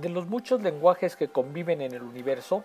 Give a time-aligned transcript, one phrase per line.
[0.00, 2.64] De los muchos lenguajes que conviven en el universo,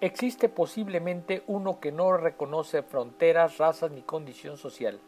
[0.00, 5.00] existe posiblemente uno que no reconoce fronteras, razas ni condición social.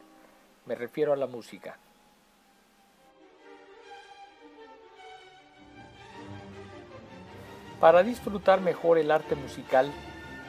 [0.66, 1.78] Me refiero a la música.
[7.78, 9.88] Para disfrutar mejor el arte musical,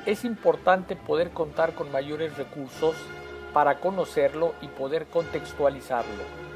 [0.07, 2.95] es importante poder contar con mayores recursos
[3.53, 6.52] para conocerlo y poder contextualizarlo.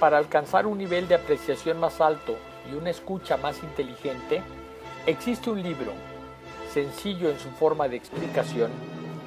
[0.00, 2.36] Para alcanzar un nivel de apreciación más alto
[2.70, 4.42] y una escucha más inteligente,
[5.06, 5.92] existe un libro,
[6.72, 8.70] sencillo en su forma de explicación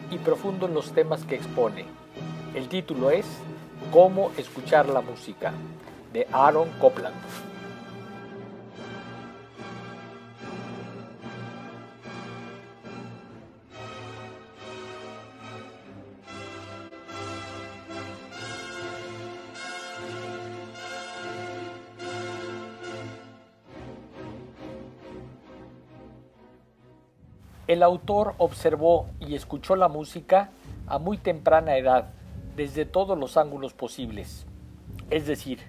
[0.10, 1.86] y profundo en los temas que expone.
[2.56, 3.28] El título es
[3.92, 5.54] Cómo escuchar la música,
[6.12, 7.53] de Aaron Copland.
[27.66, 30.50] El autor observó y escuchó la música
[30.86, 32.10] a muy temprana edad,
[32.58, 34.46] desde todos los ángulos posibles,
[35.10, 35.60] es decir,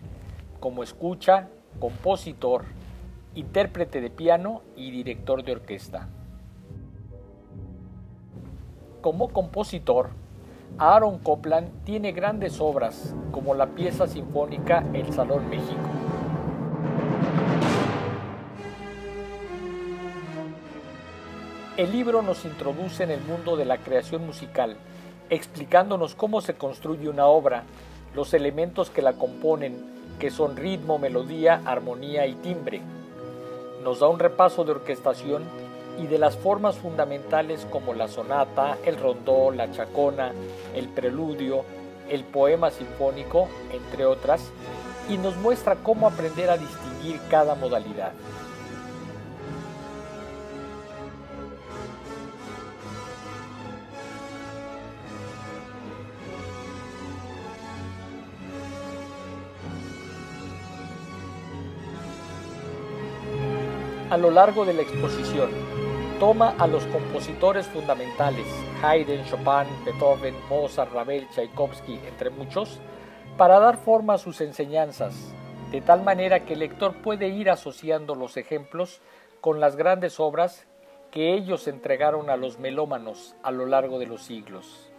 [0.58, 2.64] como escucha, compositor,
[3.34, 6.08] intérprete de piano y director de orquesta.
[9.00, 10.10] Como compositor,
[10.78, 15.93] Aaron Copland tiene grandes obras como la pieza sinfónica El Salón México.
[21.76, 24.76] El libro nos introduce en el mundo de la creación musical,
[25.28, 27.64] explicándonos cómo se construye una obra,
[28.14, 29.84] los elementos que la componen,
[30.20, 32.80] que son ritmo, melodía, armonía y timbre.
[33.82, 35.42] Nos da un repaso de orquestación
[35.98, 40.30] y de las formas fundamentales como la sonata, el rondó, la chacona,
[40.76, 41.64] el preludio,
[42.08, 44.48] el poema sinfónico, entre otras,
[45.08, 48.12] y nos muestra cómo aprender a distinguir cada modalidad.
[64.14, 65.50] A lo largo de la exposición.
[66.20, 68.46] Toma a los compositores fundamentales,
[68.80, 72.78] Haydn, Chopin, Beethoven, Mozart, Ravel, Tchaikovsky, entre muchos,
[73.36, 75.34] para dar forma a sus enseñanzas,
[75.72, 79.00] de tal manera que el lector puede ir asociando los ejemplos
[79.40, 80.64] con las grandes obras
[81.10, 84.92] que ellos entregaron a los melómanos a lo largo de los siglos.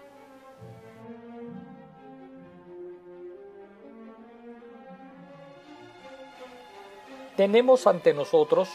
[7.37, 8.69] Tenemos ante nosotros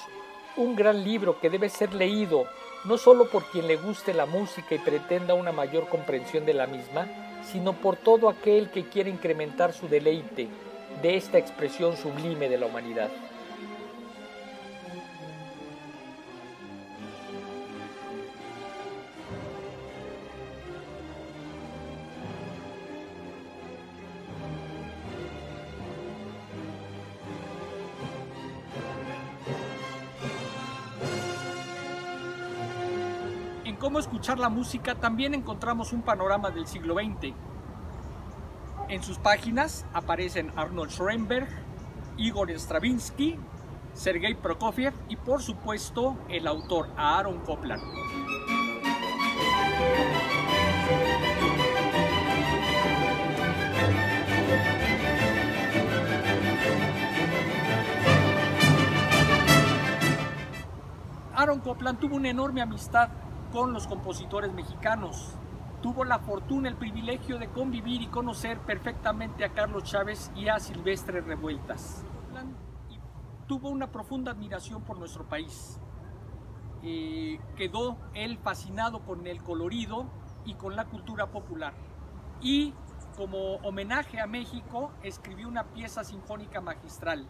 [0.56, 2.47] un gran libro que debe ser leído
[2.84, 6.66] no solo por quien le guste la música y pretenda una mayor comprensión de la
[6.66, 7.06] misma,
[7.53, 10.49] sino por todo aquel que quiere incrementar su deleite
[11.03, 13.10] de esta expresión sublime de la humanidad.
[33.81, 37.35] Cómo escuchar la música también encontramos un panorama del siglo XX.
[38.89, 41.49] En sus páginas aparecen Arnold Schoenberg,
[42.19, 43.39] Igor Stravinsky,
[43.95, 47.83] Sergei Prokofiev y por supuesto el autor Aaron Copland.
[61.34, 63.09] Aaron Copland tuvo una enorme amistad
[63.53, 65.35] con los compositores mexicanos.
[65.83, 70.59] Tuvo la fortuna, el privilegio de convivir y conocer perfectamente a Carlos Chávez y a
[70.59, 72.05] Silvestre Revueltas.
[73.47, 75.81] Tuvo una profunda admiración por nuestro país.
[76.83, 80.07] Eh, quedó él fascinado con el colorido
[80.45, 81.75] y con la cultura popular.
[82.41, 82.73] Y
[83.17, 87.27] como homenaje a México, escribió una pieza sinfónica magistral.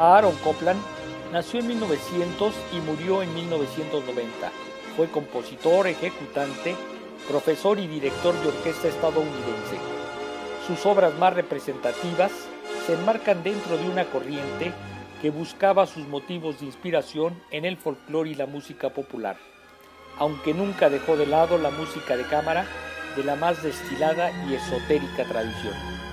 [0.00, 0.80] Aaron Copland
[1.30, 4.50] nació en 1900 y murió en 1990.
[4.96, 6.74] Fue compositor, ejecutante,
[7.28, 9.76] profesor y director de orquesta estadounidense.
[10.66, 12.32] Sus obras más representativas
[12.86, 14.72] se enmarcan dentro de una corriente
[15.20, 19.36] que buscaba sus motivos de inspiración en el folclore y la música popular.
[20.18, 22.66] aunque nunca dejó de lado la música de cámara
[23.16, 26.09] de la más destilada y esotérica tradición.